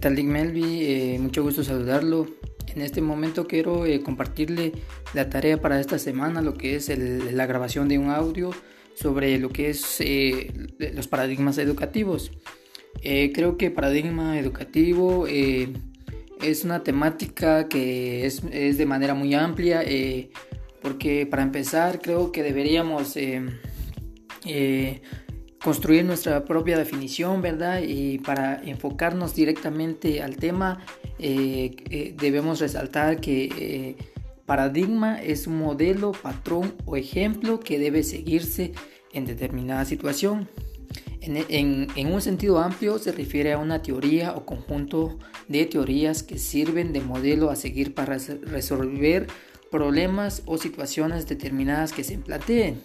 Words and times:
tal, 0.00 0.16
Dick 0.16 0.26
Melvi? 0.26 0.86
Eh, 0.86 1.18
mucho 1.20 1.42
gusto 1.42 1.62
saludarlo. 1.62 2.26
En 2.74 2.80
este 2.80 3.02
momento 3.02 3.46
quiero 3.46 3.84
eh, 3.84 4.00
compartirle 4.00 4.72
la 5.12 5.28
tarea 5.28 5.60
para 5.60 5.78
esta 5.78 5.98
semana, 5.98 6.40
lo 6.40 6.54
que 6.54 6.76
es 6.76 6.88
la 6.88 7.46
grabación 7.46 7.88
de 7.88 7.98
un 7.98 8.08
audio 8.08 8.50
sobre 8.94 9.38
lo 9.38 9.50
que 9.50 9.68
es 9.68 10.00
eh, 10.00 10.52
los 10.94 11.06
paradigmas 11.06 11.58
educativos. 11.58 12.32
creo 13.02 13.56
que 13.56 13.70
paradigma 13.70 14.38
educativo 14.38 15.26
es 15.26 16.64
una 16.64 16.82
temática 16.82 17.68
que 17.68 18.26
es, 18.26 18.42
de 18.42 18.86
manera 18.86 19.14
muy 19.14 19.34
amplia, 19.34 19.84
porque 20.80 21.26
para 21.26 21.42
empezar 21.42 22.00
creo 22.00 22.32
que 22.32 22.42
deberíamos 22.42 23.16
construir 25.62 26.04
nuestra 26.04 26.44
propia 26.44 26.78
definición, 26.78 27.42
¿verdad? 27.42 27.82
Y 27.86 28.18
para 28.18 28.62
enfocarnos 28.64 29.34
directamente 29.34 30.22
al 30.22 30.36
tema, 30.36 30.84
eh, 31.18 31.76
eh, 31.90 32.14
debemos 32.18 32.60
resaltar 32.60 33.20
que 33.20 33.44
eh, 33.44 33.96
paradigma 34.46 35.20
es 35.20 35.46
un 35.46 35.58
modelo, 35.58 36.12
patrón 36.12 36.74
o 36.86 36.96
ejemplo 36.96 37.60
que 37.60 37.78
debe 37.78 38.02
seguirse 38.02 38.72
en 39.12 39.26
determinada 39.26 39.84
situación. 39.84 40.48
En, 41.20 41.88
en, 41.94 42.12
un 42.12 42.22
sentido 42.22 42.58
amplio 42.60 42.98
se 42.98 43.12
refiere 43.12 43.52
a 43.52 43.58
una 43.58 43.82
teoría 43.82 44.34
o 44.34 44.46
conjunto 44.46 45.18
de 45.48 45.66
teorías 45.66 46.22
que 46.22 46.38
sirven 46.38 46.94
de 46.94 47.02
modelo 47.02 47.50
a 47.50 47.56
seguir 47.56 47.94
para 47.94 48.16
resolver 48.16 49.26
problemas 49.70 50.42
o 50.46 50.56
situaciones 50.56 51.28
determinadas 51.28 51.92
que 51.92 52.04
se 52.04 52.16
planteen. 52.16 52.80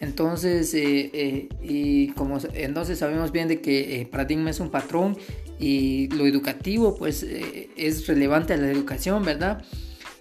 Entonces, 0.00 0.72
eh, 0.72 1.10
eh, 1.12 1.48
y 1.62 2.08
como 2.12 2.38
entonces 2.54 2.98
sabemos 2.98 3.32
bien 3.32 3.48
de 3.48 3.60
que 3.60 4.00
eh, 4.00 4.06
paradigma 4.06 4.48
es 4.48 4.58
un 4.58 4.70
patrón 4.70 5.16
y 5.58 6.08
lo 6.08 6.26
educativo 6.26 6.96
pues 6.96 7.22
es 7.22 8.06
relevante 8.06 8.54
a 8.54 8.56
la 8.56 8.70
educación, 8.70 9.22
¿verdad? 9.24 9.62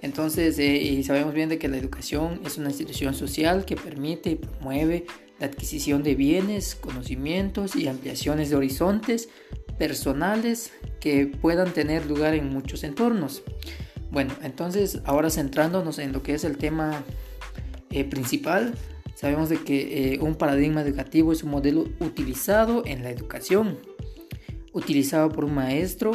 Entonces, 0.02 0.60
y 0.60 1.02
sabemos 1.04 1.34
bien 1.34 1.48
de 1.48 1.58
que 1.58 1.70
la 1.70 1.78
educación 1.78 2.42
es 2.46 2.58
una 2.58 2.68
institución 2.68 3.14
social 3.14 3.64
que 3.64 3.78
permite 3.78 4.32
y 4.32 4.36
promueve 4.36 5.06
la 5.40 5.48
adquisición 5.48 6.04
de 6.04 6.16
bienes, 6.16 6.76
conocimientos 6.76 7.78
y 7.78 7.88
ampliaciones 7.88 8.50
de 8.50 8.58
horizontes 8.58 9.30
personales 9.78 10.72
que 11.00 11.28
puedan 11.28 11.74
tener 11.74 12.06
lugar 12.06 12.34
en 12.34 12.50
muchos 12.50 12.84
entornos. 12.84 13.44
Bueno, 14.12 14.34
entonces 14.44 15.00
ahora 15.06 15.30
centrándonos 15.30 16.00
en 16.00 16.12
lo 16.12 16.22
que 16.22 16.34
es 16.34 16.44
el 16.44 16.58
tema 16.58 17.02
principal, 18.10 18.76
Sabemos 19.20 19.50
de 19.50 19.58
que 19.58 20.14
eh, 20.14 20.20
un 20.22 20.36
paradigma 20.36 20.82
educativo 20.82 21.34
es 21.34 21.44
un 21.44 21.50
modelo 21.50 21.90
utilizado 22.00 22.84
en 22.86 23.04
la 23.04 23.10
educación, 23.10 23.78
utilizado 24.72 25.30
por 25.30 25.44
un 25.44 25.56
maestro, 25.56 26.14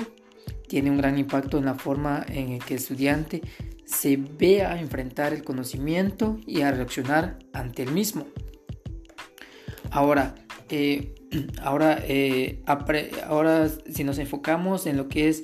tiene 0.69 0.91
un 0.91 0.97
gran 0.97 1.19
impacto 1.19 1.59
en 1.59 1.67
la 1.67 1.75
forma 1.75 2.25
en 2.27 2.59
que 2.61 2.73
el 2.73 2.81
estudiante 2.81 3.43
se 3.85 4.17
ve 4.17 4.63
a 4.63 4.81
enfrentar 4.81 5.35
el 5.35 5.45
conocimiento 5.45 6.39
y 6.47 6.63
a 6.63 6.71
reaccionar 6.71 7.41
ante 7.53 7.83
el 7.83 7.93
mismo. 7.93 8.27
Ahora, 9.91 10.35
eh, 10.71 11.15
ahora, 11.63 12.03
eh, 12.09 12.63
ahora 13.27 13.69
si 13.69 14.03
nos 14.05 14.19
enfocamos 14.19 14.87
en 14.87 14.97
lo 14.97 15.11
que 15.11 15.29
es 15.29 15.43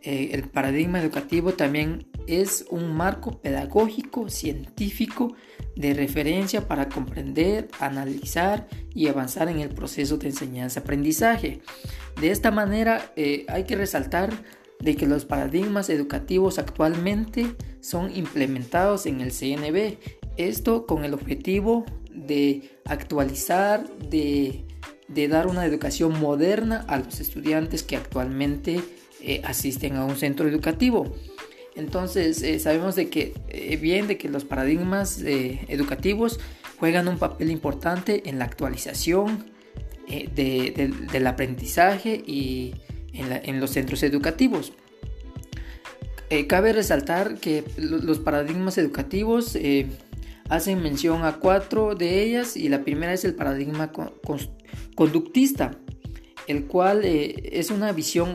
el 0.00 0.48
paradigma 0.48 0.98
educativo, 0.98 1.52
también 1.52 2.06
es 2.26 2.64
un 2.70 2.94
marco 2.94 3.40
pedagógico, 3.40 4.28
científico, 4.28 5.34
de 5.76 5.94
referencia 5.94 6.68
para 6.68 6.88
comprender, 6.88 7.68
analizar 7.80 8.68
y 8.94 9.08
avanzar 9.08 9.48
en 9.48 9.60
el 9.60 9.70
proceso 9.70 10.18
de 10.18 10.28
enseñanza-aprendizaje. 10.28 11.60
De 12.20 12.30
esta 12.30 12.50
manera 12.50 13.12
eh, 13.16 13.46
hay 13.48 13.64
que 13.64 13.76
resaltar 13.76 14.30
de 14.80 14.96
que 14.96 15.06
los 15.06 15.24
paradigmas 15.24 15.88
educativos 15.88 16.58
actualmente 16.58 17.54
son 17.80 18.14
implementados 18.14 19.06
en 19.06 19.20
el 19.20 19.32
CNB, 19.32 19.96
esto 20.36 20.86
con 20.86 21.04
el 21.04 21.14
objetivo 21.14 21.84
de 22.10 22.78
actualizar, 22.84 23.88
de, 23.98 24.64
dar 25.08 25.46
una 25.46 25.64
educación 25.64 26.18
moderna 26.20 26.84
a 26.88 26.98
los 26.98 27.20
estudiantes 27.20 27.82
que 27.82 27.96
actualmente 27.96 28.80
eh, 29.20 29.40
asisten 29.44 29.96
a 29.96 30.04
un 30.04 30.16
centro 30.16 30.48
educativo. 30.48 31.14
Entonces 31.74 32.42
eh, 32.42 32.58
sabemos 32.58 32.96
de 32.96 33.08
que 33.08 33.34
eh, 33.48 33.76
bien 33.76 34.06
de 34.06 34.18
que 34.18 34.28
los 34.28 34.44
paradigmas 34.44 35.22
eh, 35.22 35.64
educativos 35.68 36.38
juegan 36.78 37.08
un 37.08 37.18
papel 37.18 37.50
importante 37.50 38.28
en 38.28 38.38
la 38.38 38.44
actualización 38.44 39.50
del 40.34 41.26
aprendizaje 41.26 42.22
y 42.26 42.74
en, 43.14 43.60
los 43.60 43.70
centros 43.70 44.02
educativos. 44.02 44.74
cabe 46.48 46.74
resaltar 46.74 47.36
que 47.36 47.64
los 47.78 48.18
paradigmas 48.18 48.76
educativos 48.76 49.56
hacen 50.50 50.82
mención 50.82 51.24
a 51.24 51.38
cuatro 51.38 51.94
de 51.94 52.22
ellas 52.24 52.58
y 52.58 52.68
la 52.68 52.82
primera 52.82 53.14
es 53.14 53.24
el 53.24 53.34
paradigma 53.34 53.90
conductista, 54.94 55.78
el 56.46 56.66
cual 56.66 57.04
es 57.04 57.70
una 57.70 57.92
visión 57.92 58.34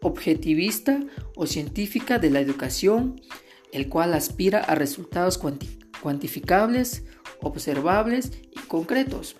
objetivista 0.00 1.00
o 1.38 1.46
científica 1.46 2.18
de 2.18 2.30
la 2.30 2.40
educación, 2.40 3.20
el 3.72 3.88
cual 3.88 4.12
aspira 4.12 4.58
a 4.58 4.74
resultados 4.74 5.38
cuantificables, 6.02 7.04
observables 7.40 8.32
y 8.50 8.58
concretos. 8.66 9.36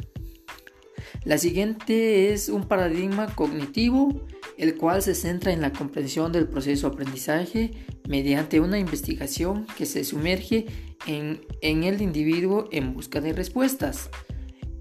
La 1.25 1.39
siguiente 1.39 2.33
es 2.33 2.49
un 2.49 2.69
paradigma 2.69 3.35
cognitivo, 3.35 4.25
el 4.57 4.77
cual 4.77 5.03
se 5.03 5.17
centra 5.17 5.53
en 5.53 5.61
la 5.61 5.73
comprensión 5.73 6.31
del 6.31 6.47
proceso 6.47 6.89
de 6.89 6.95
aprendizaje 6.95 7.73
mediante 8.09 8.61
una 8.61 8.79
investigación 8.79 9.67
que 9.77 9.85
se 9.85 10.05
sumerge 10.05 10.67
en, 11.07 11.41
en 11.63 11.83
el 11.83 12.01
individuo 12.01 12.69
en 12.71 12.95
busca 12.95 13.21
de 13.21 13.33
respuestas. 13.33 14.09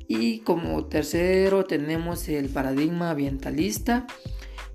Y 0.07 0.39
como 0.39 0.85
tercero 0.85 1.65
tenemos 1.65 2.29
el 2.29 2.49
paradigma 2.49 3.09
ambientalista, 3.09 4.05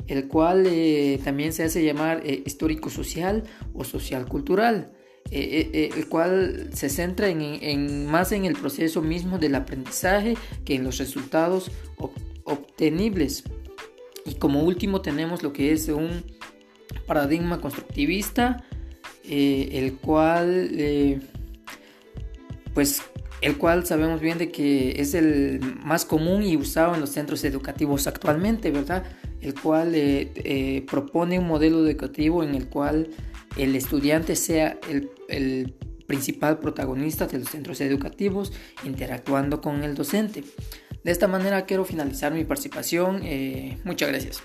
el 0.09 0.29
cual 0.29 0.67
eh, 0.67 1.21
también 1.25 1.53
se 1.53 1.65
hace 1.65 1.85
llamar 1.85 2.23
eh, 2.25 2.43
histórico-social 2.45 3.45
o 3.75 3.85
social-cultural, 3.85 4.93
eh, 5.31 5.91
el 5.97 6.09
cual 6.09 6.71
se 6.73 6.89
centra 6.89 7.29
en, 7.29 8.07
más 8.07 8.33
en 8.33 8.45
el 8.45 8.55
proceso 8.55 9.03
mismo 9.03 9.39
del 9.39 9.55
aprendizaje 9.55 10.37
que 10.65 10.75
en 10.75 10.85
los 10.85 10.99
resultados 10.99 11.71
obtenibles. 12.45 13.45
Y 14.25 14.35
como 14.35 14.63
último 14.63 15.01
tenemos 15.01 15.43
lo 15.43 15.53
que 15.53 15.73
es 15.73 15.89
un 15.89 16.25
paradigma 17.07 17.61
constructivista, 17.61 18.65
el 19.25 19.95
cual 19.97 21.21
pues 22.75 23.03
el 23.43 23.59
cual 23.59 23.85
sabemos 23.85 24.21
bien 24.21 24.39
de 24.39 24.51
que 24.51 25.01
es 25.01 25.15
el 25.15 25.61
más 25.85 26.05
común 26.05 26.45
y 26.45 26.57
usado 26.57 26.95
en 26.95 27.01
los 27.01 27.11
centros 27.11 27.43
educativos 27.45 28.07
actualmente, 28.07 28.71
¿verdad? 28.71 29.05
El 29.41 29.61
cual 29.61 29.95
eh, 29.97 30.31
eh, 30.37 30.87
propone 30.89 31.41
un 31.41 31.49
modelo 31.49 31.87
educativo 31.87 32.45
en 32.45 32.55
el 32.55 32.69
cual 32.69 33.09
el 33.57 33.75
estudiante 33.75 34.37
sea 34.37 34.79
el, 34.89 35.75
principal 36.07 36.59
protagonista 36.59 37.27
de 37.27 37.39
los 37.39 37.49
centros 37.49 37.81
educativos, 37.81 38.53
interactuando 38.85 39.63
con 39.63 39.83
el 39.83 39.95
docente. 39.95 40.45
De 41.03 41.11
esta 41.11 41.27
manera 41.27 41.65
quiero 41.65 41.87
finalizar 41.87 42.35
mi 42.35 42.45
participación. 42.45 43.21
Eh, 43.23 43.79
muchas 43.85 44.11
gracias. 44.11 44.43